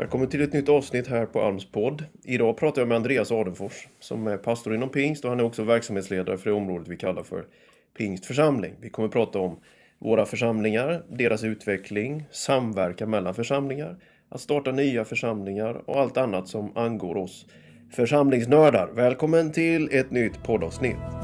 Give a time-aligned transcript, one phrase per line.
[0.00, 2.04] Välkommen till ett nytt avsnitt här på Alms podd.
[2.24, 5.62] Idag pratar jag med Andreas Adenfors som är pastor inom Pingst och han är också
[5.62, 7.44] verksamhetsledare för det området vi kallar för
[7.98, 8.74] Pingst församling.
[8.80, 9.60] Vi kommer prata om
[9.98, 13.96] våra församlingar, deras utveckling, samverkan mellan församlingar,
[14.28, 17.46] att starta nya församlingar och allt annat som angår oss
[17.90, 18.90] församlingsnördar.
[18.94, 21.19] Välkommen till ett nytt poddavsnitt.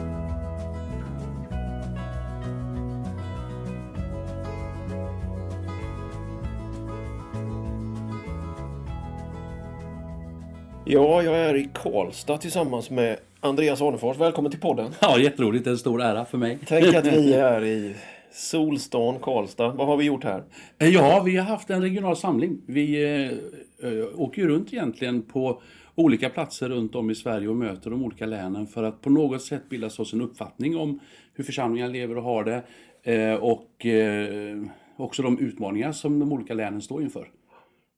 [10.88, 14.16] Ja, jag är i Karlstad tillsammans med Andreas Arnefors.
[14.16, 14.90] Välkommen till podden.
[15.00, 15.66] Ja, jätteroligt.
[15.66, 16.58] En stor ära för mig.
[16.66, 17.94] Tänk att vi är i
[18.32, 19.68] Solstan, Karlstad.
[19.68, 20.44] Vad har vi gjort här?
[20.78, 22.62] Ja, vi har haft en regional samling.
[22.66, 25.62] Vi eh, eh, åker ju runt egentligen på
[25.94, 29.42] olika platser runt om i Sverige och möter de olika länen för att på något
[29.42, 31.00] sätt bilda oss en uppfattning om
[31.34, 32.62] hur församlingar lever och har det
[33.12, 34.56] eh, och eh,
[34.96, 37.28] också de utmaningar som de olika länen står inför.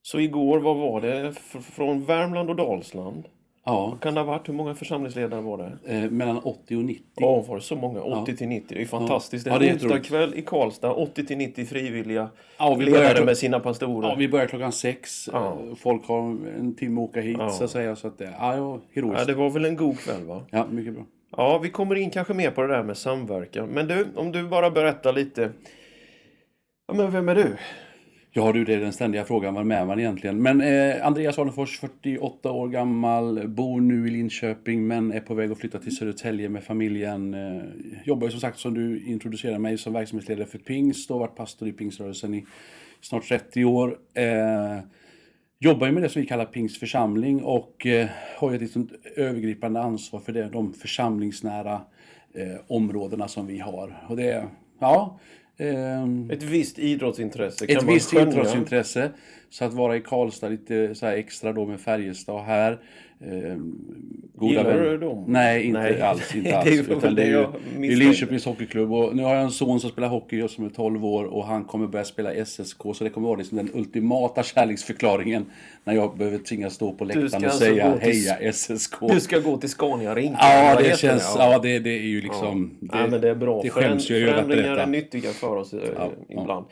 [0.02, 1.28] Så igår, vad var det?
[1.28, 3.24] F- från Värmland och Dalsland?
[3.64, 4.48] Ja, Kan det ha varit?
[4.48, 5.94] Hur många församlingsledare var det?
[5.94, 7.04] eh, mellan 80 och 90.
[7.16, 8.00] Ja, var det så många?
[8.02, 8.74] 80 till 90.
[8.74, 9.46] Det är fantastiskt.
[9.46, 10.92] Ja, det det är onsdag kväll i Karlstad.
[10.92, 14.08] 80 till 90 frivilliga Ja, vi ledare börjar- med sina pastorer.
[14.08, 15.28] Ja, vi börjar klockan sex.
[15.32, 15.58] Ja.
[15.68, 16.18] Eh, Folk har
[16.58, 17.50] en timme att åka hit Ja.
[17.50, 17.96] så att säga.
[17.96, 19.26] Så att, det- ja, ja, Ja, heroiskt.
[19.26, 20.42] det var väl en god kväll, va?
[20.50, 21.02] Ja, mycket bra.
[21.36, 23.68] Ja, vi kommer in kanske mer på det där med samverkan.
[23.68, 25.50] Men du, om du bara berättar lite.
[26.88, 27.56] Ja, men vem är du?
[28.38, 30.42] Ja du, det är den ständiga frågan, vad är man egentligen?
[30.42, 35.52] Men eh, Andreas Arnefors, 48 år gammal, bor nu i Linköping men är på väg
[35.52, 37.34] att flytta till Södertälje med familjen.
[37.34, 37.62] Eh,
[38.04, 41.68] jobbar ju som sagt som du introducerade mig som verksamhetsledare för Pingst och varit pastor
[41.68, 42.46] i Pingströrelsen i
[43.00, 43.98] snart 30 år.
[44.14, 44.78] Eh,
[45.58, 48.88] jobbar ju med det som vi kallar Pingst församling och eh, har ju ett liksom
[49.16, 51.80] övergripande ansvar för det, de församlingsnära
[52.34, 54.04] eh, områdena som vi har.
[54.08, 54.48] Och det
[54.80, 55.18] ja,
[56.30, 57.64] ett visst idrottsintresse.
[57.64, 58.28] ett kan man visst skönja.
[58.28, 59.10] idrottsintresse.
[59.50, 62.78] Så att vara i Karlstad lite så extra då med Färjestad här.
[63.20, 63.56] Eh,
[64.34, 64.82] goda Gillar vänner.
[64.90, 65.24] du dem?
[65.28, 66.00] Nej, inte Nej.
[66.00, 66.34] alls.
[66.34, 66.70] Inte Det är alls.
[66.70, 67.96] ju Utan det är det ju jag det är.
[67.96, 68.92] Linköpings hockeyklubb.
[68.92, 71.44] Och nu har jag en son som spelar hockey just som är 12 år och
[71.44, 72.78] han kommer börja spela SSK.
[72.94, 74.42] Så det kommer vara liksom den ultimata
[74.82, 75.46] kärleksförklaringen
[75.84, 78.94] när jag behöver tvingas stå på läktaren och alltså säga till- heja SSK.
[79.08, 80.36] Du ska gå till Scania Rink.
[80.40, 81.34] Ja, det heter känns...
[81.38, 81.52] Ja.
[81.52, 82.78] Ja, det, det är ju liksom...
[82.92, 83.62] Ja, men det är bra.
[83.62, 84.90] Det skäms jag ju över att Förändringar är berätta.
[84.90, 86.66] nyttiga för oss eh, Ja, ibland.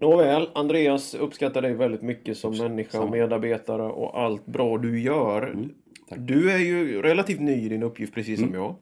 [0.00, 5.42] Nåväl, Andreas uppskattar dig väldigt mycket som människa och medarbetare och allt bra du gör.
[5.42, 5.70] Mm,
[6.16, 8.60] du är ju relativt ny i din uppgift precis som Mm.
[8.60, 8.74] jag.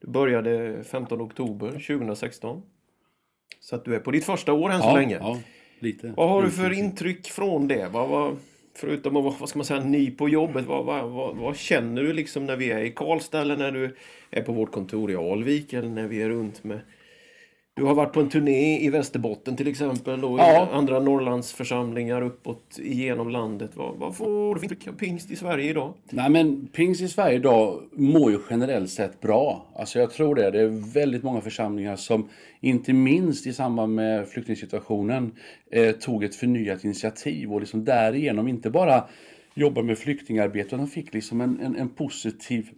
[0.00, 2.62] Du började 15 oktober 2016.
[3.60, 5.18] Så att du är på ditt första år än så ja, länge.
[5.20, 5.38] Ja,
[5.78, 6.14] lite.
[6.16, 7.88] Vad har du för intryck från det?
[7.92, 8.36] Vad, vad,
[8.74, 12.02] förutom att vara vad ska man säga, ny på jobbet, vad, vad, vad, vad känner
[12.02, 13.96] du liksom när vi är i Karlstad eller när du
[14.30, 16.80] är på vårt kontor i Alvik eller när vi är runt med...
[17.74, 20.68] Du har varit på en turné i Västerbotten till exempel och Ja.
[20.72, 23.70] andra Norrlandsförsamlingar uppåt igenom landet.
[23.74, 25.94] Vad, vad får du för pingst i Sverige idag?
[26.10, 29.66] Nej men Pings i Sverige idag mår ju generellt sett bra.
[29.76, 30.50] Alltså jag tror det.
[30.50, 32.28] Det är väldigt många församlingar som
[32.60, 35.32] inte minst i samband med flyktingsituationen
[35.70, 39.04] eh, tog ett förnyat initiativ och liksom därigenom inte bara
[39.54, 42.68] jobba med flyktingarbete utan fick liksom en, en, en positiv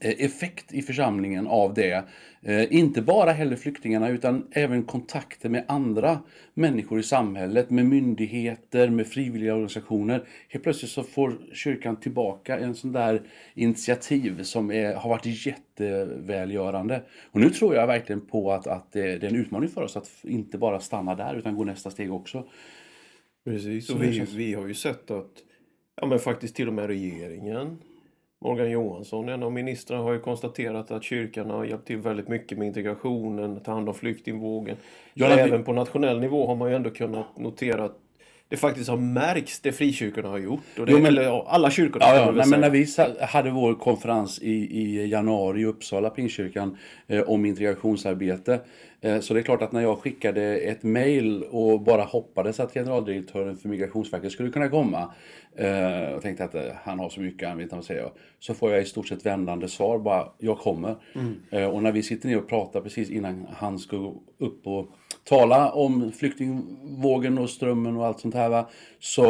[0.00, 2.04] effekt i församlingen av det.
[2.42, 6.18] Eh, inte bara heller flyktingarna utan även kontakter med andra
[6.54, 10.24] människor i samhället, med myndigheter, med frivilliga organisationer.
[10.48, 13.22] Helt plötsligt så får kyrkan tillbaka en sån där
[13.54, 17.02] initiativ som är, har varit jättevälgörande.
[17.30, 20.10] Och nu tror jag verkligen på att, att det, är en utmaning för oss att
[20.22, 22.48] inte bara stanna där utan gå nästa steg också.
[23.44, 25.32] Precis, och vi, vi har ju sett att
[25.96, 27.78] ja, men faktiskt till och med regeringen
[28.42, 32.58] Morgan Johansson, en av ministrarna, har ju konstaterat att kyrkan har hjälpt till väldigt mycket
[32.58, 34.76] med integrationen, ta hand om flyktingvågen.
[35.14, 37.98] Ja, Men även på nationell nivå har man ju ändå kunnat notera att
[38.48, 40.60] det faktiskt har märkts det frikyrkorna har gjort.
[40.78, 42.32] Och det, Jo, men- eller alla kyrkorna Ja, ja.
[42.32, 42.86] Nej, men när vi
[43.26, 46.76] hade vår konferens i, i januari i Uppsala, Pingstkyrkan,
[47.06, 48.60] eh, om integrationsarbete.
[49.02, 52.74] Eh, så det är klart att när jag skickade ett mail och bara hoppades att
[52.74, 55.14] generaldirektören för Migrationsverket skulle kunna komma.
[55.56, 58.10] Eh, och tänkte att eh, han har så mycket, han vet inte vad säger jag.
[58.38, 60.96] Så får jag i stort sett vändande svar, bara jag kommer.
[61.50, 64.88] Eh, och när vi sitter ner och pratar precis innan han ska gå upp och
[65.24, 68.48] tala om flyktingvågen och strömmen och allt sånt här.
[68.48, 68.68] Va?
[68.98, 69.24] Så,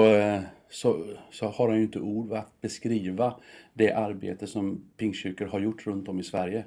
[0.70, 3.34] så, så har han ju inte ord att beskriva
[3.74, 6.64] det arbete som pingstkyrkor har gjort runt om i Sverige.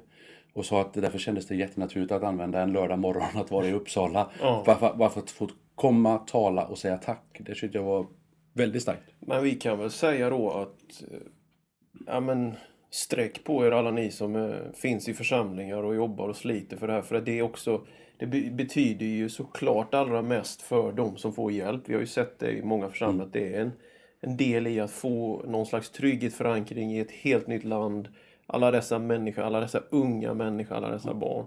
[0.56, 3.72] Och sa att därför kändes det jättenaturligt att använda en lördag morgon att vara i
[3.72, 4.30] Uppsala.
[4.40, 4.62] Ja.
[4.66, 7.36] Bara, bara för att få komma, tala och säga tack.
[7.38, 8.06] Det tyckte jag var
[8.52, 9.10] väldigt starkt.
[9.20, 11.18] Men vi kan väl säga då att eh,
[12.06, 12.52] ja, men,
[12.90, 16.86] sträck på er alla ni som eh, finns i församlingar och jobbar och sliter för
[16.86, 17.02] det här.
[17.02, 17.86] För det är också
[18.18, 21.82] det be- betyder ju såklart allra mest för de som får hjälp.
[21.86, 23.72] Vi har ju sett det i många församlingar att det är en,
[24.20, 28.08] en del i att få någon slags trygghet, förankring i ett helt nytt land.
[28.46, 31.46] Alla dessa människor, alla dessa unga människor, alla dessa barn.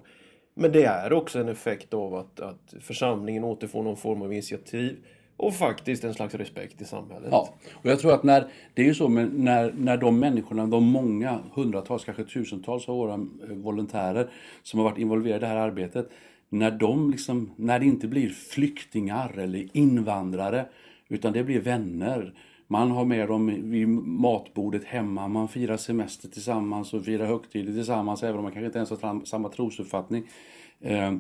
[0.54, 4.98] Men det är också en effekt av att, att församlingen återfår någon form av initiativ
[5.38, 7.30] och faktiskt en slags respekt i samhället.
[7.31, 10.68] Ja, och jag tror att när, det är ju så med när, när de människorna,
[10.68, 13.19] de många, hundratals, kanske tusentals av våra eh,
[13.50, 14.30] volontärer
[14.63, 16.10] som har varit involverade i det här arbetet,
[16.50, 20.66] när de liksom, när det inte blir flyktingar eller invandrare,
[21.10, 22.34] utan det blir vänner.
[22.71, 28.24] Man har med dem vid matbordet hemma, man firar semester tillsammans och firar högtider tillsammans,
[28.24, 30.27] även om man kanske inte ens har samma trosuppfattning.
[30.80, 31.13] Eh,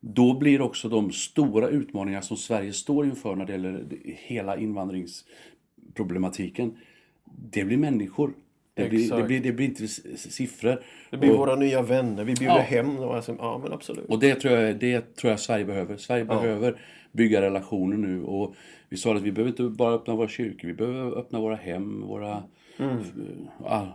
[0.00, 6.76] då blir också de stora utmaningar som Sverige står inför när det gäller hela invandringsproblematiken,
[7.24, 8.32] det blir människor.
[8.76, 10.82] Det blir, det, blir, det blir inte siffror.
[11.10, 12.24] Det blir och, våra nya vänner.
[12.24, 12.60] Vi bjuder ja.
[12.60, 13.10] hem dem.
[13.10, 14.04] Alltså, ja, men absolut.
[14.08, 15.96] Och det tror, jag, det tror jag Sverige behöver.
[15.96, 16.40] Sverige ja.
[16.40, 16.80] behöver
[17.12, 18.22] bygga relationer nu.
[18.22, 18.54] Och
[18.88, 20.68] vi sa att vi behöver inte bara öppna våra kyrkor.
[20.68, 22.42] Vi behöver öppna våra hem, våra,
[22.78, 22.98] mm.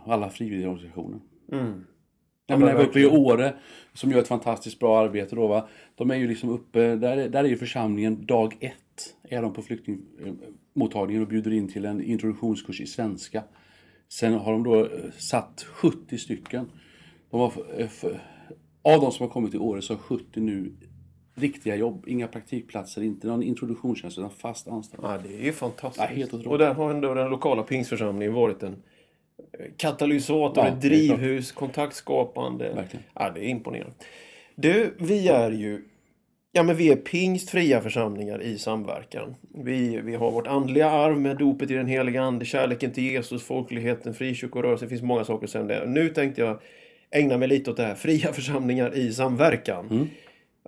[0.06, 1.20] alla frivilliga organisationer.
[1.52, 1.84] Mm.
[2.46, 3.54] Ja, men uppe i Åre,
[3.92, 5.68] som gör ett fantastiskt bra arbete då va.
[5.94, 8.74] De är ju liksom uppe, där, där är ju församlingen dag ett.
[9.22, 13.42] Är de på flyktingmottagningen och bjuder in till en introduktionskurs i svenska.
[14.12, 16.70] Sen har de då eh, satt 70 stycken.
[17.30, 17.88] De har, eh,
[18.82, 20.72] av de som har kommit till Åre så har 70 nu
[21.34, 25.10] riktiga jobb, inga praktikplatser, inte någon introduktionstjänst utan fast anställning.
[25.10, 26.06] Ja, det är ju fantastiskt.
[26.10, 28.82] Ja, helt och där har ändå den lokala pingsförsamlingen varit en
[29.76, 32.72] katalysator, ja, ett drivhus, kontaktskapande.
[32.74, 33.04] Verkligen.
[33.14, 33.94] Ja, det är imponerande.
[34.54, 35.84] Du, vi är ju
[36.54, 39.34] Ja, men vi är pingstfria församlingar i samverkan.
[39.54, 43.42] Vi, vi har vårt andliga arv med dopet i den heliga ande, kärleken till Jesus,
[43.42, 44.88] folkligheten, frikyrkorörelsen.
[44.88, 45.86] Det finns många saker sen det.
[45.86, 46.60] Nu tänkte jag
[47.10, 49.86] ägna mig lite åt det här, fria församlingar i samverkan.
[49.90, 50.08] Mm.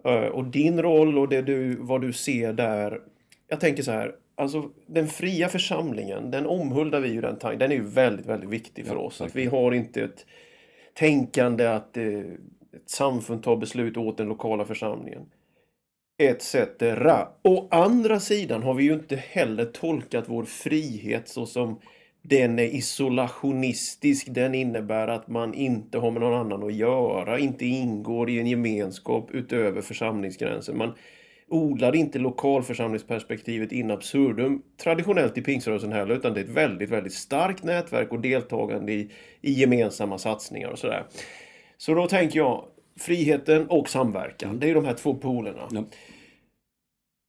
[0.07, 3.01] Uh, och din roll och det du, vad du ser där.
[3.49, 7.59] Jag tänker så här, Alltså den fria församlingen, den omhuldar vi ju den tanken.
[7.59, 9.21] Den är ju väldigt, väldigt viktig för ja, oss.
[9.21, 10.27] Att vi har inte ett
[10.95, 12.19] tänkande att eh,
[12.73, 15.27] ett samfund tar beslut åt den lokala församlingen.
[16.19, 16.57] Etc.
[17.43, 21.81] Å andra sidan har vi ju inte heller tolkat vår frihet så som
[22.23, 24.27] den är isolationistisk.
[24.31, 28.47] Den innebär att man inte har med någon annan att göra, inte ingår i en
[28.47, 30.79] gemenskap utöver församlingsgränsen.
[30.79, 30.95] Man
[31.49, 37.15] odlar inte lokalförsamlingsperspektivet in absurdum traditionellt i pingströrelsen heller, utan det är ett väldigt, väldigt
[37.15, 39.11] starkt nätverk och deltagande i,
[39.41, 41.05] i gemensamma satsningar och sådär.
[41.77, 42.65] Så då tänker jag
[42.97, 45.69] friheten och samverkan, det är de här två polerna.
[45.71, 45.85] Ja.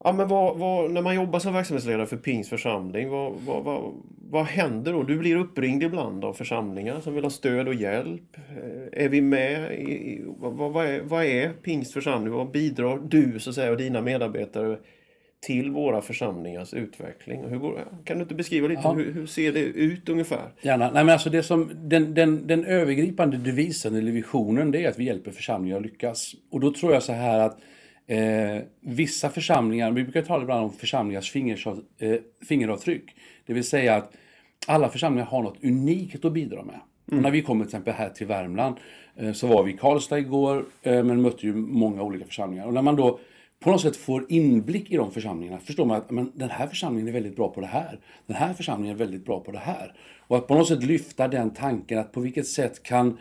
[0.03, 3.93] Ja, men vad, vad, när man jobbar som verksamhetsledare för Pings församling, vad, vad,
[4.29, 5.03] vad, händer då?
[5.03, 8.37] Du blir uppringd ibland av församlingar som vill ha stöd och hjälp.
[8.49, 9.79] Eh, är vi med?
[9.79, 12.33] I, vad, är, vad är Pings församling?
[12.33, 14.77] Vad bidrar du så att säga, och dina medarbetare
[15.45, 17.43] till våra församlingars utveckling?
[17.49, 18.81] Hur går, kan du inte beskriva lite?
[18.83, 18.93] Ja.
[18.93, 20.51] Hur, hur, ser det ut ungefär?
[20.61, 20.91] Gärna.
[20.91, 24.99] Nej, men alltså det som, den, den, den övergripande devisen eller visionen det är att
[24.99, 26.35] vi hjälper församlingar att lyckas.
[26.51, 27.59] Och då tror jag så här att
[28.07, 32.15] Eh, vissa församlingar, vi brukar tala ibland om församlingars fingerav, eh,
[32.47, 33.15] fingeravtryck.
[33.45, 34.13] Det vill säga att
[34.67, 36.79] alla församlingar har något unikt att bidra med.
[37.11, 37.23] Mm.
[37.23, 38.75] När vi kommer till exempel här till Värmland
[39.15, 42.65] eh, så var vi i Karlstad igår eh, men mötte ju många olika församlingar.
[42.65, 43.19] Och när man då
[43.65, 47.07] på något sätt får inblick i de församlingarna förstår man att men, den här församlingen
[47.07, 47.99] är väldigt bra på det här.
[48.27, 49.93] Den här församlingen är väldigt bra på det här.
[50.19, 53.17] Och att på något sätt lyfta den tanken att på vilket sätt kan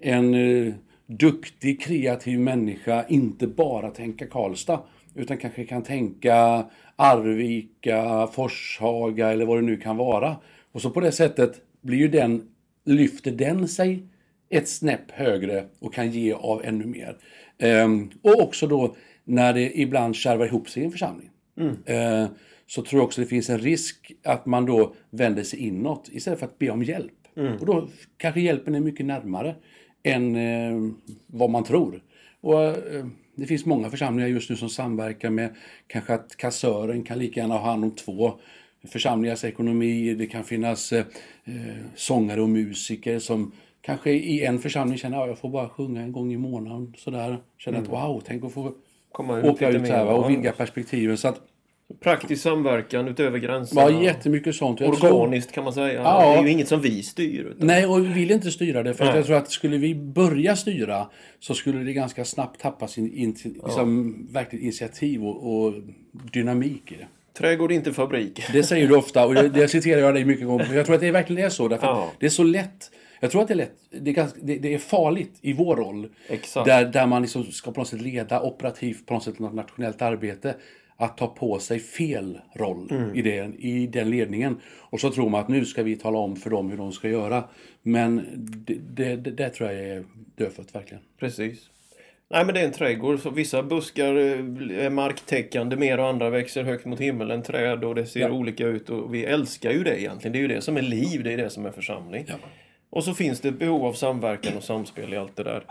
[0.00, 0.74] en eh,
[1.06, 4.80] duktig, kreativ människa inte bara tänka Karlstad
[5.14, 6.64] utan kanske kan tänka
[6.96, 10.36] Arvika, Forshaga eller vad det nu kan vara.
[10.72, 12.48] Och så på det sättet blir ju den,
[12.84, 14.02] lyfter den sig
[14.50, 17.16] ett snäpp högre och kan ge av ännu mer.
[17.58, 21.30] Ehm, och också då när det ibland kärvar ihop sig i en församling.
[21.60, 21.76] Mm.
[21.86, 22.28] Ehm,
[22.66, 26.38] så tror jag också det finns en risk att man då vänder sig inåt istället
[26.38, 27.12] för att be om hjälp.
[27.36, 27.56] Mm.
[27.56, 29.54] Och då kanske hjälpen är mycket närmare
[30.02, 30.92] än eh,
[31.26, 32.02] vad man tror.
[32.40, 35.54] Och, eh, det finns många församlingar just nu som samverkar med
[35.86, 38.32] kanske att kassören kan lika gärna ha hand om två
[38.88, 40.14] församlingars ekonomi.
[40.14, 41.04] Det kan finnas eh,
[41.44, 46.02] eh sångare och musiker som kanske i en församling känner att jag får bara sjunga
[46.02, 46.94] en gång i månaden.
[46.96, 47.38] Sådär.
[47.58, 47.90] Känner mm.
[47.90, 48.74] att wow, tänk att få
[49.14, 51.18] Komma ut åka ut här och vidga perspektiven.
[51.18, 51.40] Så att,
[52.00, 53.82] Praktisk samverkan utöver gränserna.
[53.82, 54.80] Ja, jättemycket sånt.
[54.80, 56.02] Organiskt kan man säga.
[56.02, 56.32] Ja.
[56.32, 57.44] Det är ju inget som vi styr.
[57.44, 57.66] Utan...
[57.66, 58.94] Nej, och vi vill inte styra det.
[58.94, 61.06] För jag tror att skulle vi börja styra
[61.40, 64.32] så skulle det ganska snabbt tappa sin in, liksom, ja.
[64.32, 65.74] verkligt initiativ och, och,
[66.32, 67.06] dynamik i det.
[67.38, 68.42] Trädgård, inte fabrik.
[68.52, 70.74] Det säger du ofta och det, det citerar jag dig mycket gånger.
[70.74, 71.68] Jag tror att det verkligen är så.
[71.68, 72.12] Därför ja.
[72.18, 72.90] Det är så lätt.
[73.24, 73.76] Jag tror att det är lätt.
[73.90, 76.08] Det är, ganska, det, det är farligt i vår roll.
[76.28, 76.66] Exakt.
[76.66, 80.02] Där, där man liksom ska på något sätt leda operativt på något sätt något nationellt
[80.02, 80.54] arbete
[80.96, 84.60] att ta på sig fel roll i, den, i den ledningen.
[84.78, 87.08] Och så tror man att nu ska vi tala om för dem hur de ska
[87.08, 87.44] göra.
[87.82, 88.26] Men
[88.94, 90.04] det, det, tror jag är
[90.36, 91.02] dödfött verkligen.
[91.20, 91.70] Precis.
[92.30, 96.30] Nej men det är en trädgård, så vissa buskar eh, är marktäckande mer och andra
[96.30, 98.30] växer högt mot himlen, träd och det ser Ja.
[98.30, 100.32] olika ut och vi älskar ju det egentligen.
[100.32, 102.24] Det är ju det som är liv, det är det som är församling.
[102.28, 102.34] Ja.
[102.94, 105.64] Och så finns det ett behov av samverkan och samspel i allt det där.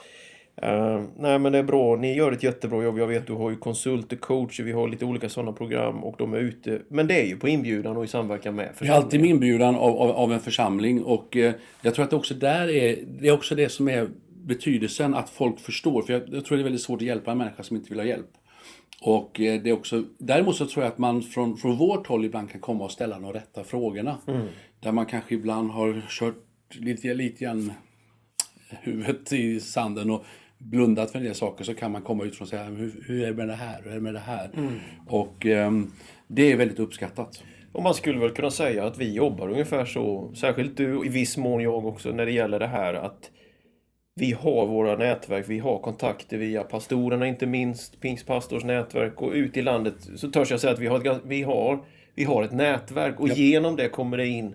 [0.55, 2.99] Eh, nej men det är bra, ni gör ett jättebra jobb.
[2.99, 6.33] Jag vet du har ju konsulter, coacher, vi har lite olika sådana program och de
[6.33, 6.81] är ute.
[6.87, 9.75] Men det är ju på inbjudan och i samverkan med Det är alltid med inbjudan
[9.75, 13.27] av, av, av en församling och eh, jag tror att det också där är, det
[13.27, 14.07] är också det som är
[14.43, 16.01] betydelsen att folk förstår.
[16.01, 17.99] För jag, jag tror det är väldigt svårt att hjälpa en människa som inte vill
[17.99, 18.31] ha hjälp.
[19.01, 22.25] Och eh, det är också, däremot så tror jag att man från, från vårt håll
[22.25, 24.17] ibland kan komma och ställa de rätta frågorna.
[24.79, 26.35] Där man kanske ibland har kört
[26.79, 27.71] lite, lite grann
[28.69, 30.25] huvudet i sanden och
[30.57, 33.27] blundat för en del saker så kan man komma utifrån och säga hur, hur är
[33.27, 34.49] det med det här, hur är det med det här?
[35.07, 35.91] Och ehm,
[36.27, 37.43] det är väldigt uppskattat.
[37.71, 41.09] Och man skulle väl kunna säga att vi jobbar ungefär så, särskilt du och i
[41.09, 43.31] viss mån jag också, när det gäller det här att
[44.15, 49.57] vi har våra nätverk, vi har kontakter via pastorerna inte minst, Pingstpastors nätverk och ut
[49.57, 51.79] i landet så törs jag säga att vi har vi har,
[52.15, 54.53] vi har ett nätverk och genom det kommer det in eh,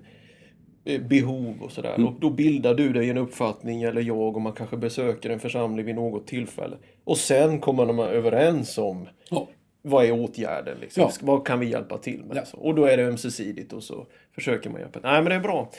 [1.09, 2.07] behov och sådär.
[2.07, 5.87] Och då bildar du dig en uppfattning, eller jag, och man kanske besöker en församling
[5.87, 6.77] vid något tillfälle.
[7.05, 9.49] Och sen kommer de överens om Ja.
[9.83, 10.77] vad är åtgärden?
[10.81, 11.03] Liksom?
[11.03, 11.11] Ja.
[11.21, 12.37] Vad kan vi hjälpa till med?
[12.37, 12.43] Ja.
[12.53, 15.01] Och då är det ömsesidigt och så försöker man hjälpa.
[15.03, 15.71] Nej men det är bra.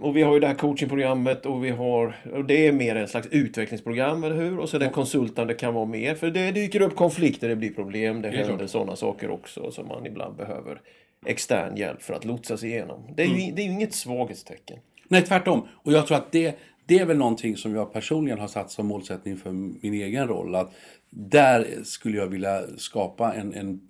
[0.00, 3.08] Och vi har ju det här coachingprogrammet och vi har, och det är mer en
[3.08, 4.58] slags utvecklingsprogram, eller hur?
[4.58, 8.22] Och så det konsultande kan vara mer, för det dyker upp konflikter, det blir problem,
[8.22, 10.80] det, är händer sådana saker också som man ibland behöver
[11.26, 13.02] extern hjälp för att lotsa sig igenom.
[13.16, 13.54] Det är ju, Mm.
[13.54, 14.78] det är ju inget svaghetstecken.
[15.08, 15.68] Nej, tvärtom.
[15.72, 18.86] Och jag tror att det, det är väl någonting som jag personligen har satt som
[18.86, 20.54] målsättning för min egen roll.
[20.54, 20.72] Att
[21.10, 23.80] där skulle jag vilja skapa en, en,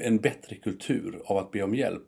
[0.00, 2.02] en bättre kultur av att be om hjälp.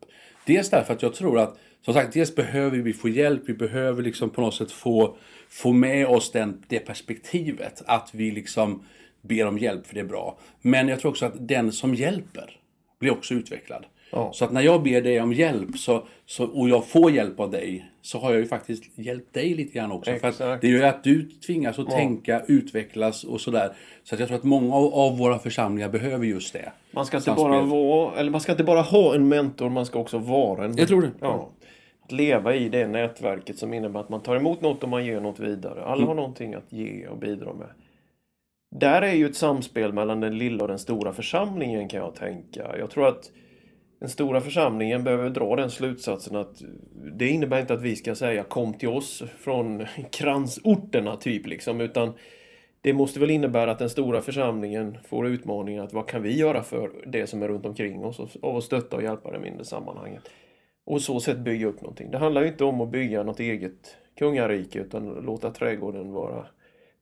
[0.46, 4.02] Dels därför att jag tror att, som sagt, dels behöver vi få hjälp, vi behöver
[4.02, 5.16] liksom på något sätt få,
[5.48, 7.82] få med oss den, det perspektivet.
[7.86, 8.84] Att vi liksom
[9.22, 10.38] ber om hjälp, för det är bra.
[10.60, 12.60] Men jag tror också att den som hjälper
[12.98, 13.86] blir också utvecklad.
[14.14, 14.30] Ja.
[14.32, 17.50] Så att när jag ber dig om hjälp så, så, och jag får hjälp av
[17.50, 20.10] dig så har jag ju faktiskt hjälpt dig lite grann också.
[20.10, 20.60] För Exakt.
[20.60, 23.72] det gör ju att du tvingas att tänka, utvecklas och sådär.
[24.04, 26.72] Så att jag tror att många av, av våra församlingar behöver just det.
[26.90, 27.50] Man ska inte Samspel.
[27.50, 30.76] bara vara, eller man ska inte bara ha en mentor, man ska också vara en.
[30.76, 31.10] Jag tror det.
[31.20, 31.50] Ja.
[32.04, 35.20] Att leva i det nätverket som innebär att man tar emot något och man ger
[35.20, 35.84] något vidare.
[35.84, 37.68] Alla har någonting att ge och bidra med.
[38.76, 42.78] Där är ju ett samspel mellan den lilla och den stora församlingen kan jag tänka.
[42.78, 43.30] Jag tror att
[44.04, 46.62] den stora församlingen behöver dra den slutsatsen att
[47.18, 52.12] det innebär inte att vi ska säga kom till oss från kransorterna typ liksom utan
[52.80, 56.62] det måste väl innebära att den stora församlingen får utmaningen att vad kan vi göra
[56.62, 60.22] för det som är runt omkring oss och, och stötta och hjälpa det mindre sammanhanget.
[60.86, 62.10] Och så sätt bygga upp någonting.
[62.10, 66.46] Det handlar ju inte om att bygga något eget kungarike utan låta trädgården vara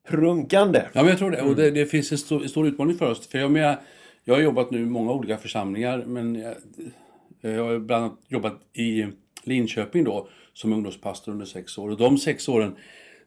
[0.09, 0.83] prunkande.
[0.93, 1.43] Ja, men jag tror det.
[1.43, 3.29] Och det, det finns en stor, stor utmaning för oss.
[3.29, 3.77] För jag, menar,
[4.25, 6.55] jag har jobbat nu i många olika församlingar, men jag,
[7.41, 9.07] jag har bland annat jobbat i
[9.45, 11.91] Linköping då, som ungdomspastor under sex år.
[11.91, 12.77] Och de sex åren,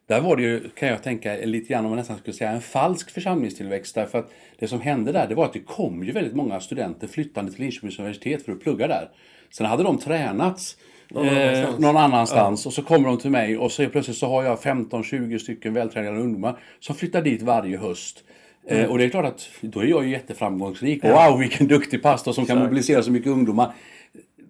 [0.08, 2.62] där var det ju, kan jag tänka, lite grann om man nästan skulle säga en
[2.62, 3.96] falsk församlingstillväxt.
[3.96, 7.08] Därför att det som hände där, det var att det kom ju väldigt många studenter
[7.08, 9.10] flyttande till Linköpings universitet för att plugga där.
[9.52, 10.78] Sen hade de tränats
[11.10, 11.80] Någon eh, annanstans.
[11.80, 15.38] någon annanstans och så kommer de till mig och så plötsligt så har jag 15-20
[15.38, 18.24] stycken vältränade ungdomar som flyttar dit varje höst.
[18.68, 21.04] Eh, och det är klart att då är jag ju jätteframgångsrik.
[21.04, 22.70] Wow, vilken duktig pastor som kan Exakt.
[22.70, 23.74] mobilisera så mycket ungdomar.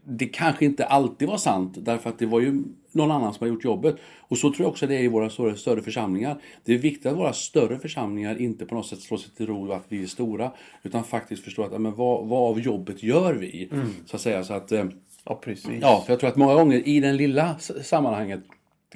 [0.08, 3.54] Det kanske inte alltid var sant därför att det var ju någon annan som har
[3.54, 3.96] gjort jobbet.
[4.20, 6.38] Och så tror jag också det är i våra större, större församlingar.
[6.64, 9.72] Det är viktigt att våra större församlingar inte på något sätt slår sig till ro
[9.72, 10.52] att vi är stora.
[10.84, 13.70] Utan faktiskt förstår att ja, men vad, vad av jobbet gör vi?
[14.06, 14.44] Så att säga.
[14.44, 14.86] Så att, eh,
[15.26, 15.82] Ja, precis.
[15.82, 18.40] Ja, för jag tror att många gånger i den lilla sammanhanget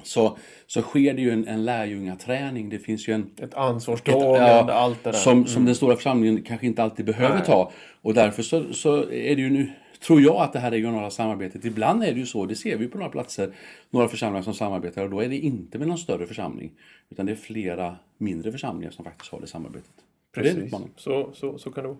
[0.04, 2.68] så, så sker det ju en, en lärjungaträning.
[2.68, 3.30] Det finns ju en...
[3.42, 5.18] Ett ansvarstagande, allt det där.
[5.18, 7.46] Som, som den stora församlingen kanske inte alltid behöver Nej.
[7.46, 7.72] ta.
[8.02, 9.72] Och därför så, så är det ju nu,
[10.06, 12.88] tror jag att det här regionala samarbetet, ibland är det ju så, det ser vi
[12.88, 13.52] på några platser,
[13.90, 16.72] några församlingar som samarbetar och då är det inte med någon större församling.
[17.10, 19.90] Utan det är flera mindre församlingar som faktiskt har det samarbetet.
[20.34, 20.90] Det Precis, utmaning.
[20.96, 21.98] så, så, så kan det vara.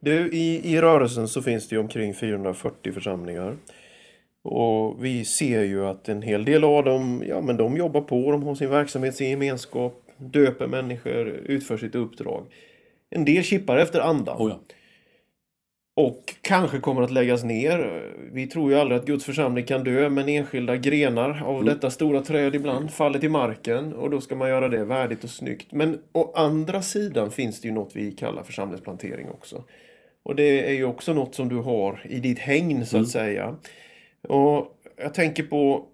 [0.00, 3.56] Du, i, I rörelsen så finns det ju omkring 440 församlingar.
[4.44, 8.32] Och vi ser ju att en hel del av dem, ja men de jobbar på,
[8.32, 12.46] de har sin verksamhet, sin gemenskap, döper människor, utför sitt uppdrag.
[13.10, 14.36] En del chippar efter andan.
[14.38, 14.60] Oh ja.
[15.96, 18.02] Och kanske kommer att läggas ner.
[18.32, 22.20] Vi tror ju aldrig att Guds församling kan dö, men enskilda grenar av detta stora
[22.20, 25.72] träd ibland faller till marken och då ska man göra det värdigt och snyggt.
[25.72, 29.64] Men å andra sidan finns det ju något vi kallar församlingsplantering också.
[30.22, 33.56] Och det är ju också något som du har i ditt hägn så att säga.
[34.28, 35.86] Och jag tänker på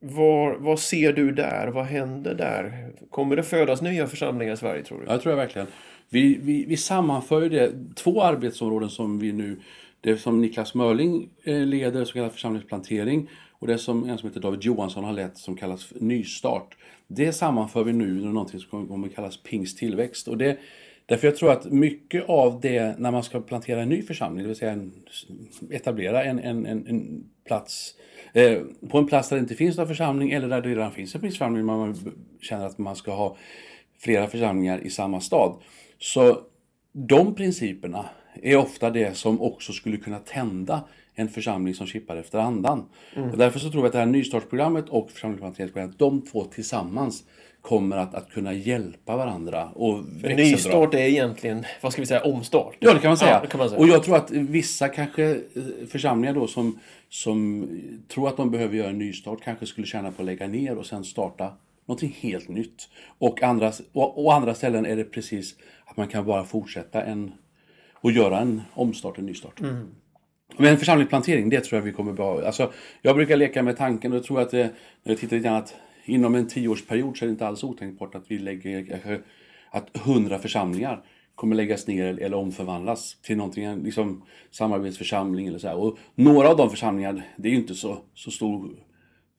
[0.00, 1.68] vad, vad ser du där?
[1.68, 2.90] Vad händer där?
[3.10, 5.04] Kommer det födas nya församlingar i Sverige tror du?
[5.06, 5.68] Ja, det tror jag verkligen.
[6.08, 9.60] Vi, vi, vi sammanför ju det, två arbetsområden som vi nu,
[10.00, 14.40] det som Niklas Mörling eh, leder, så kallad församlingsplantering, och det som en som heter
[14.40, 16.76] David Johansson har lett som kallas för nystart.
[17.06, 20.28] Det sammanför vi nu under någonting som kommer kallas Pings tillväxt.
[20.28, 20.58] Och det,
[21.06, 24.48] därför jag tror att mycket av det när man ska plantera en ny församling, det
[24.48, 24.92] vill säga en,
[25.70, 27.94] etablera en, en, en, en plats
[28.32, 28.58] eh,
[28.90, 31.20] på en plats där det inte finns någon församling eller där det redan finns en
[31.20, 33.36] församling, men man känner att man ska ha
[33.98, 35.56] flera församlingar i samma stad.
[35.98, 36.40] Så
[36.92, 38.04] de principerna
[38.42, 40.84] är ofta det som också skulle kunna tända
[41.14, 42.88] en församling som kippar efter andan.
[43.32, 47.24] Och därför så tror vi att det här nystartsprogrammet och församlingsplanteringsprogrammet, de två tillsammans
[47.64, 50.04] kommer att, att kunna hjälpa varandra och.
[50.22, 52.76] Nystart är egentligen, vad ska vi säga, omstart.
[52.78, 53.40] Ja, det kan man säga.
[53.42, 53.80] Ja, kan man säga.
[53.80, 56.78] Och jag tror att vissa kanske eh, församlingar då som,
[57.08, 57.68] som
[58.08, 60.86] tror att de behöver göra en nystart kanske skulle tjäna på att lägga ner och
[60.86, 61.52] sen starta
[61.86, 62.88] någonting helt nytt.
[63.18, 65.54] Och andra, och, och andra ställen är det precis
[65.84, 67.32] att man kan bara fortsätta en
[67.94, 69.60] och göra en omstart, en nystart.
[69.60, 69.88] Mm.
[70.56, 72.46] Men församlingsplantering, det tror jag vi kommer behöva.
[72.46, 74.62] Alltså, jag brukar leka med tanken och jag tror att det,
[75.02, 75.74] när jag tittar lite grann att
[76.04, 79.22] inom en tioårsperiod så är det inte alls otänkbart att vi lägger
[79.70, 85.76] att hundra församlingar kommer läggas ner eller omförvandlas till någonting, liksom samarbetsförsamling eller så här.
[85.76, 88.70] Och några av de församlingarna, det är ju inte så, så stor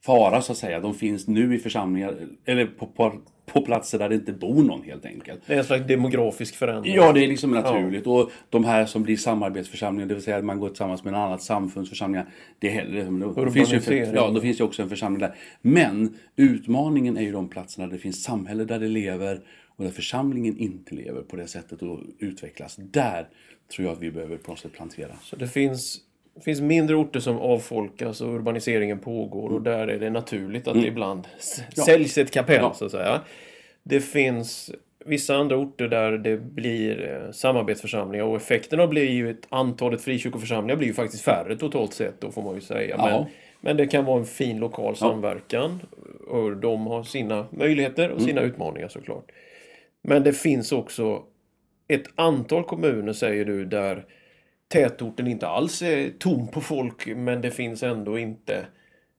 [0.06, 0.80] fara så att säga.
[0.80, 4.84] De finns nu i församlingar, eller på, på, på platser där det inte bor någon
[4.84, 5.42] helt enkelt.
[5.48, 6.96] Det är en slags demografisk förändring.
[6.96, 8.08] Ja, det är liksom naturligt.
[8.08, 11.20] Och de här som blir samarbetsförsamlingar, det vill säga att man går tillsammans med en
[11.20, 13.36] annat samfundsförsamlingar, det är heller...
[13.46, 15.36] Då finns, ju, ja, då finns ju också en församling där.
[15.62, 19.42] Men utmaningen är ju de platserna där det finns samhälle där det lever
[19.78, 22.76] och där församlingen inte lever på det sättet och utvecklas.
[22.76, 23.28] Där
[23.76, 25.12] tror jag att vi behöver på något sätt plantera.
[25.22, 25.98] Så det finns,
[26.36, 30.74] det finns mindre orter som avfolkas och urbaniseringen pågår och där är det naturligt att
[30.74, 31.20] det ibland
[31.60, 31.70] Mm.
[31.76, 31.84] Ja.
[31.84, 32.74] säljs ett kapell Ja.
[32.74, 33.22] så att säga.
[33.84, 34.72] Det finns
[35.06, 40.76] vissa andra orter där det blir eh, samarbetsförsamlingar och effekterna blir ju att antalet frikyrkoförsamlingar
[40.78, 42.98] blir ju faktiskt färre totalt sett då får man ju säga.
[42.98, 43.28] Men, Ja.
[43.62, 45.80] men det kan vara en fin lokal samverkan
[46.28, 49.32] och de har sina möjligheter och sina utmaningar såklart.
[50.02, 51.24] Men det finns också
[51.88, 54.06] ett antal kommuner säger du där
[54.68, 58.66] tätorten inte alls är tom på folk men det finns ändå inte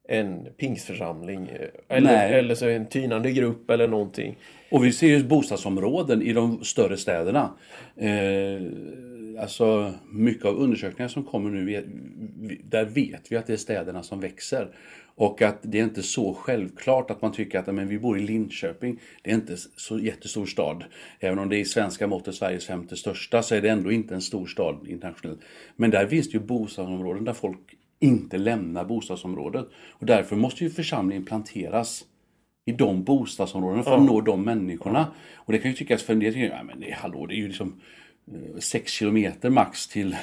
[0.09, 2.35] en pingstförsamling eh, eller, Nej.
[2.35, 4.37] eller så en tynande grupp eller någonting.
[4.71, 7.51] Och vi ser ju bostadsområden i de större städerna.
[7.97, 8.63] Eh,
[9.41, 11.87] alltså mycket av undersökningar som kommer nu,
[12.65, 14.69] där vet vi att det är städerna som växer.
[15.19, 18.23] Och att det är inte så självklart att man tycker att men, vi bor i
[18.23, 19.01] Linköping.
[19.23, 20.85] Det är inte så jättestor stad.
[21.21, 23.93] Även om det är i svenska mått är Sveriges femte största så är det ändå
[23.93, 25.41] inte en stor stad internationellt.
[25.77, 27.59] Men där finns det ju bostadsområden där folk
[28.01, 29.67] inte lämnar bostadsområdet.
[29.91, 32.05] Och därför måste ju församlingen planteras
[32.67, 35.07] i de bostadsområdena för att nå de människorna.
[35.35, 37.49] Och det kan ju tyckas för en del, ja men det, hallå, det är ju
[37.49, 37.81] liksom
[38.35, 40.17] eh, sex kilometer max till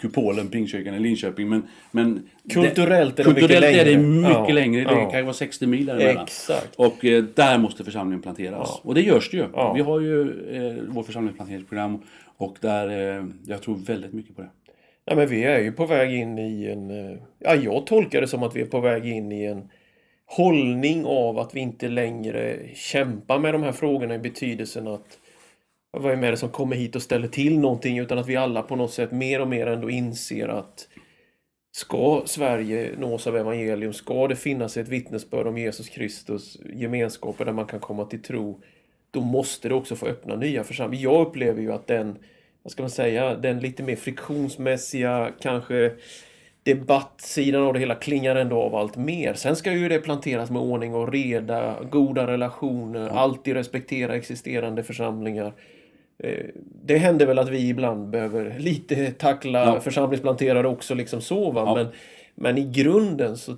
[0.00, 1.48] kupolen, Pingstkyrkan i Linköping.
[1.48, 4.06] Men, men Kulturellt är det mycket kulturellt är det längre.
[4.08, 4.84] mycket Ja, längre.
[4.84, 5.10] Det ja.
[5.10, 6.24] kan vara 60 mil däremellan.
[6.24, 6.74] Exakt.
[6.76, 8.80] Och eh, där måste församlingen planteras.
[8.82, 9.46] Och det görs det ju.
[9.52, 9.72] Ja.
[9.72, 10.20] Vi har ju
[10.56, 12.02] eh, vårt församlingsplanteringsprogram
[12.36, 14.48] och där, eh, jag tror väldigt mycket på det.
[15.06, 17.10] Nej, men vi är ju på väg in i en...
[17.10, 19.68] eh, Ja, jag tolkar det som att vi är på väg in i en
[20.26, 25.18] hållning av att vi inte längre kämpar med de här frågorna i betydelsen att
[25.90, 28.62] vad är med det som kommer hit och ställer till någonting utan att vi alla
[28.62, 30.88] på något sätt mer och mer ändå inser att
[31.72, 37.52] ska Sverige nås av evangelium, ska det finnas ett vittnesbörd om Jesus Kristus, gemenskaper där
[37.52, 38.60] man kan komma till tro,
[39.10, 41.04] då måste det också få öppna nya församlingar.
[41.04, 42.18] Jag upplever ju att den,
[42.62, 45.92] vad ska man säga, den lite mer friktionsmässiga, kanske
[46.62, 49.34] debattsidan av det hela klingar ändå av allt mer.
[49.34, 55.52] Sen ska ju det planteras med ordning och reda, goda relationer, alltid respektera existerande församlingar.
[56.24, 56.44] Eh,
[56.84, 59.80] Det händer väl att vi ibland behöver lite tackla Ja.
[59.80, 61.52] församlingsplanterare också, liksom så.
[61.56, 61.74] Ja.
[61.74, 61.86] Men,
[62.34, 63.56] men i grunden så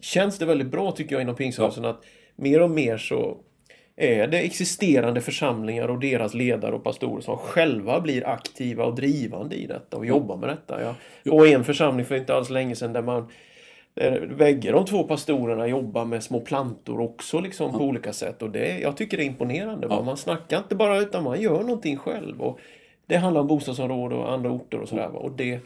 [0.00, 2.04] känns det väldigt bra tycker jag inom pingströrelsen att
[2.36, 3.36] mer och mer så
[3.96, 9.56] är det existerande församlingar och deras ledare och pastorer som själva blir aktiva och drivande
[9.56, 10.82] i detta och jobbar med detta.
[10.82, 10.94] Ja.
[11.32, 13.28] Och en församling för inte alls länge sedan där man
[14.38, 18.42] bägge de två pastorerna jobbar med små plantor också liksom på olika sätt.
[18.42, 19.86] Och det, jag tycker det är imponerande.
[19.86, 20.02] Va?
[20.02, 22.40] Man snackar inte bara utan man gör någonting själv.
[22.40, 22.60] Och
[23.06, 25.16] det handlar om bostadsområden och andra orter och sådär.
[25.16, 25.60] Och det,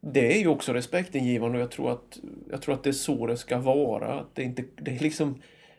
[0.00, 2.18] det är ju också respektingivande och jag tror, att,
[2.50, 4.14] jag tror att det är så det ska vara.
[4.14, 5.34] Att det, inte, det är liksom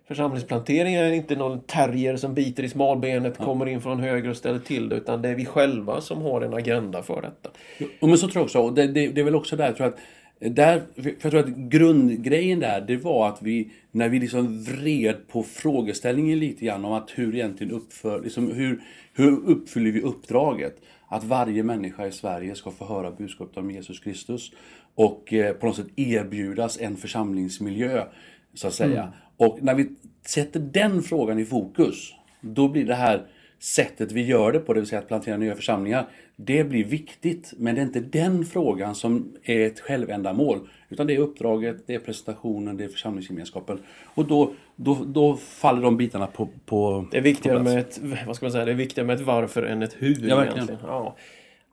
[0.07, 4.59] Församlingsplantering är inte någon terrier som biter i smalbenet, kommer in från höger och ställer
[4.59, 7.49] till det, utan det är vi själva som har en agenda för detta.
[7.77, 8.59] Jo, men så tror jag också.
[8.59, 9.99] Och det, det, det är väl också där, tror jag att
[10.39, 15.27] där, för jag tror att grundgrejen där, det var att vi, när vi liksom vred
[15.27, 18.81] på frågeställningen lite grann om att hur egentligen uppför, liksom hur,
[19.13, 20.81] hur uppfyller vi uppdraget?
[21.07, 24.51] Att varje människa i Sverige ska få höra budskapet om Jesus Kristus
[24.95, 28.05] och eh, på något sätt erbjudas en församlingsmiljö,
[28.53, 29.13] så att säga.
[29.37, 29.89] Och när vi
[30.25, 33.27] sätter den frågan i fokus, då blir det här
[33.59, 37.53] sättet vi gör det på, det vill säga att plantera nya församlingar, det blir viktigt.
[37.57, 40.59] Men det är inte den frågan som är ett självändamål.
[40.89, 43.79] Utan det är uppdraget, det är presentationen, det är församlingsgemenskapen.
[44.05, 47.99] Och då, då, då faller de bitarna på, på Det är viktigare på med ett,
[48.27, 50.57] vad ska man säga, det är viktigare med ett varför än ett hur Ja, verkligen.
[50.57, 50.79] egentligen.
[50.85, 51.15] Ja.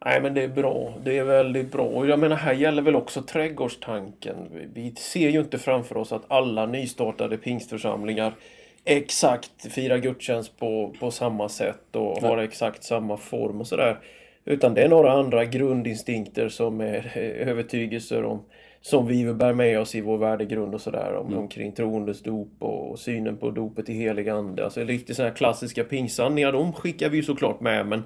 [0.05, 0.95] Nej men det är bra.
[1.05, 1.85] Det är väldigt bra.
[1.85, 4.37] Och jag menar här gäller väl också trädgårdstanken.
[4.75, 8.35] Vi ser ju inte framför oss att alla nystartade pingstförsamlingar
[8.85, 13.99] exakt firar gudstjänst på, på samma sätt och har exakt samma form och sådär.
[14.45, 17.19] Utan det är några andra grundinstinkter som är
[17.49, 18.43] övertygelser om
[18.81, 22.91] som vi bär med oss i vår värdegrund och sådär om, omkring troendes dop och,
[22.91, 24.65] och synen på dopet i helig ande.
[24.65, 28.03] Alltså riktigt sådana här klassiska pingstsanningar, de skickar vi ju såklart med men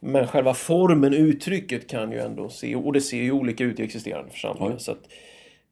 [0.00, 3.82] men själva formen, uttrycket kan ju ändå se, och det ser ju olika ut i
[3.82, 4.78] existerande församlingar.
[4.78, 4.96] Så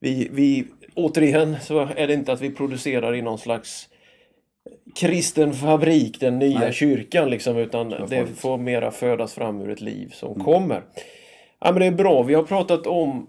[0.01, 3.89] vi, vi, återigen så är det inte att vi producerar i någon slags
[4.99, 6.73] kristen fabrik, den nya Nej.
[6.73, 10.83] kyrkan liksom, utan det får mera födas fram ur ett liv som kommer.
[11.61, 13.27] Ja men det är bra, vi har pratat om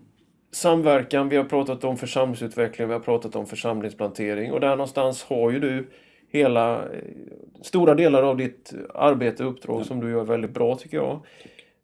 [0.51, 5.51] samverkan, vi har pratat om församlingsutveckling, vi har pratat om församlingsplantering och där någonstans har
[5.51, 5.89] ju du
[6.31, 6.83] hela, eh,
[7.61, 11.19] stora delar av ditt arbete och uppdrag som du gör väldigt bra tycker jag.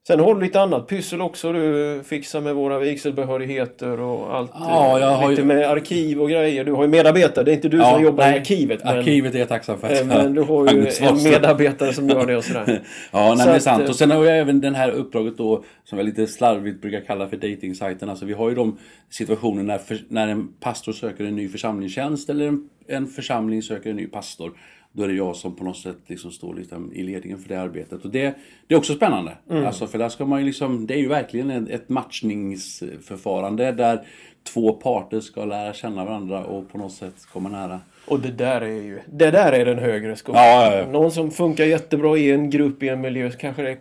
[0.07, 1.53] Sen har du lite annat pyssel också.
[1.53, 4.51] Du fixar med våra vigselbehörigheter och allt.
[4.53, 6.63] Ja, jag har lite ju- med arkiv och grejer.
[6.63, 7.45] Du har ju medarbetare.
[7.45, 8.83] Det är inte du Ja, som jobbar nej, i arkivet.
[8.83, 10.01] Men, Arkivet är jag tacksam för.
[10.01, 12.81] eh, men du har ju en medarbetare som gör det och sådär.
[13.11, 13.89] Ja, nej, Så det är sant.
[13.89, 17.27] Och sen har jag även den här uppdraget då, som jag lite slarvigt brukar kalla
[17.27, 18.09] för datingsajten.
[18.09, 18.77] Alltså vi har ju de
[19.09, 23.95] situationer när, när en pastor söker en ny församlingstjänst eller en, en församling söker en
[23.95, 24.51] ny pastor.
[24.95, 27.61] Då är det jag som på något sätt liksom står liksom i ledningen för det
[27.61, 28.05] arbetet.
[28.05, 28.35] Och det,
[28.67, 29.37] det är också spännande.
[29.49, 29.65] Mm.
[29.65, 34.07] Alltså för där ska man ju liksom, det är ju verkligen ett, matchningsförfarande där
[34.43, 37.79] två parter ska lära känna varandra och på något sätt komma nära.
[38.07, 40.43] Och det där är ju, det där är den högre skolan.
[40.43, 40.91] Ja, ja, ja.
[40.91, 43.77] Någon som funkar jättebra i en grupp, i en miljö, så kanske det är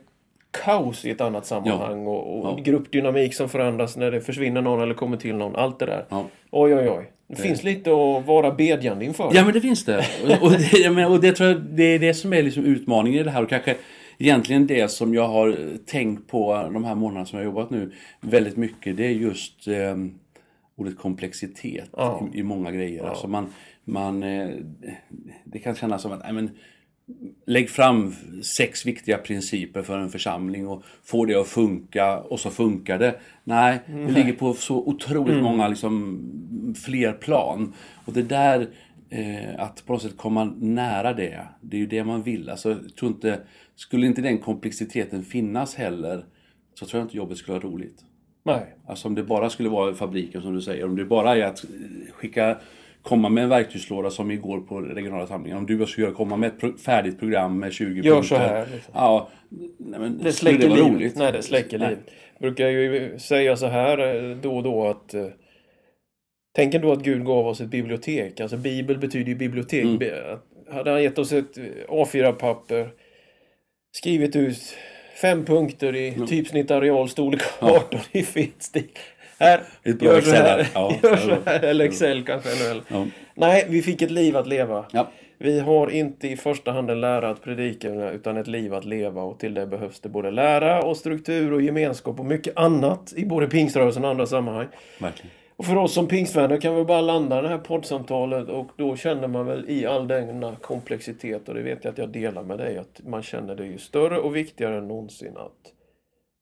[0.64, 2.06] kaos i ett annat sammanhang.
[2.06, 5.56] Och, och gruppdynamik som förändras när det försvinner någon eller kommer till någon.
[5.56, 6.04] Allt det där.
[6.08, 6.24] Ja.
[6.50, 7.10] Oj, oj, oj.
[7.36, 9.30] Det finns lite att vara bedjande inför.
[9.34, 10.06] Ja men det finns det.
[10.22, 13.22] Och, och, det, och det tror jag det är det som är liksom utmaningen i
[13.22, 13.76] det här och kanske
[14.18, 17.92] egentligen det som jag har tänkt på de här månaderna som jag har jobbat nu
[18.20, 19.96] väldigt mycket det är just eh,
[20.76, 22.28] ordet komplexitet Ja.
[22.34, 23.04] i, i många grejer.
[23.04, 23.46] Alltså man,
[23.84, 24.48] man, eh,
[25.44, 26.50] det kan kännas som att nej, men,
[27.46, 32.50] lägg fram sex viktiga principer för en församling och få det att funka och så
[32.50, 33.20] funkar det.
[33.44, 36.20] Nej, det ligger på så otroligt många liksom,
[36.84, 37.72] fler plan.
[38.04, 38.68] Och det där,
[39.10, 42.50] eh, att på något sätt komma nära det, det är ju det man vill.
[42.50, 43.40] Alltså, jag tror inte,
[43.76, 46.24] skulle inte den komplexiteten finnas heller
[46.74, 48.04] så tror jag inte jobbet skulle vara roligt.
[48.42, 48.76] Nej.
[48.86, 51.64] Alltså om det bara skulle vara fabriken som du säger, om det bara är att
[52.12, 52.58] skicka
[53.04, 55.56] komma med en verktygslåda som igår på regionala samlingar.
[55.58, 58.28] Om du skulle komma med ett pro- färdigt program med 20 Gör punkter.
[58.36, 58.92] så här, liksom.
[58.96, 59.28] Ja,
[59.78, 60.78] nej, men Det släcker det livet.
[60.92, 61.16] roligt?
[61.16, 61.88] Nej, det släcker Nej.
[61.88, 62.04] livet.
[62.40, 63.98] Brukar ju säga så här
[64.30, 65.26] eh, då och då att eh,
[66.56, 68.40] Tänk ändå att Gud gav oss ett bibliotek.
[68.40, 69.84] Alltså Bibel betyder ju bibliotek.
[69.84, 70.38] Mm.
[70.72, 72.88] Hade han gett oss ett eh, A4-papper
[73.96, 74.76] skrivit ut
[75.20, 77.76] fem punkter i typsnitt, areal, storlek och Ja.
[77.76, 78.88] 18 i fet stil.
[79.38, 80.68] Här, Ett bra gör så här.
[80.74, 81.64] Ja, gör så här.
[81.64, 82.82] Eller Excel kanske hellre.
[82.88, 83.06] Ja.
[83.34, 84.84] Nej, vi fick ett liv att leva.
[84.92, 85.10] Ja.
[85.38, 89.22] Vi har inte i första hand en lära att predika utan ett liv att leva
[89.22, 93.26] och till det behövs det både lära och struktur och gemenskap och mycket annat i
[93.26, 94.66] både pingströrelsen och andra sammanhang.
[94.98, 95.30] Verkligen.
[95.56, 99.28] Och för oss som pingstvänner kan vi bara landa det här poddsamtalet och då känner
[99.28, 102.78] man väl i all denna komplexitet och det vet jag att jag delar med dig
[102.78, 105.72] att man känner det ju större och viktigare än någonsin att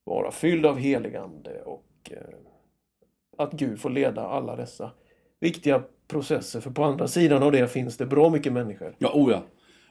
[0.04, 2.16] vara fylld av heligande och eh,
[3.38, 4.90] att Gud får leda alla dessa
[5.40, 8.94] viktiga processer för på andra sidan av det finns det bra mycket människor.
[8.98, 9.42] Ja, oh ja.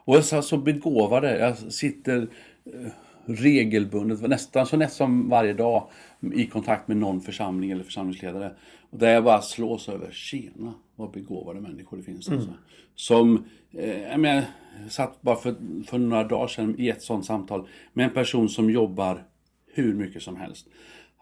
[0.04, 1.38] Och jag är så begåvade.
[1.38, 2.28] Jag sitter
[2.64, 2.92] eh,
[3.24, 5.88] regelbundet, nästan så nästan varje dag
[6.34, 8.52] i kontakt med någon församling eller församlingsledare.
[8.90, 12.28] Och där jag bara slås över, tjena vad begåvade människor det finns.
[12.28, 12.54] Alltså.
[12.94, 14.44] Som, eh, jag menar,
[14.82, 15.54] jag satt bara för,
[15.86, 19.24] för några dagar sedan i ett sånt samtal med en person som jobbar
[19.74, 20.66] hur mycket som helst.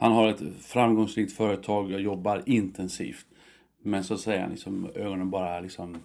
[0.00, 3.26] Han har ett framgångsrikt företag och jobbar intensivt.
[3.82, 5.96] Men så säger han liksom, ögonen bara liksom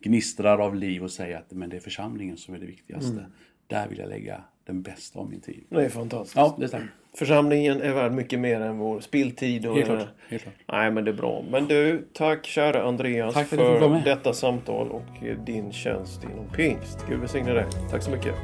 [0.00, 3.26] gnistrar av liv och säger att men det är församlingen som är det viktigaste.
[3.66, 5.64] Där vill jag lägga den bästa av min tid.
[5.68, 6.36] Det är fantastiskt.
[6.36, 6.88] Ja, det stämmer.
[7.14, 9.66] Församlingen är värd mycket mer än vår spilltid.
[9.66, 10.08] Och Helt klart.
[10.28, 10.54] Helt klart.
[10.66, 11.44] Nej, men det är bra.
[11.50, 14.04] Men du, tack kära Andreas Tack för med.
[14.04, 17.06] detta samtal och eh, din tjänst inom pingst.
[17.08, 17.66] Gud välsigne dig.
[17.90, 18.34] Tack så mycket.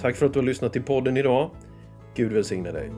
[0.00, 1.50] Tack för att du har lyssnat till podden idag.
[2.14, 2.90] Gud välsigne dig.